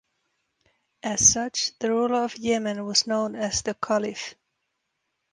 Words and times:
As 1.03 1.31
such, 1.31 1.77
the 1.77 1.91
ruler 1.91 2.23
of 2.23 2.35
Yemen 2.35 2.83
was 2.87 3.05
known 3.05 3.35
as 3.35 3.61
the 3.61 3.75
Caliph. 3.75 4.33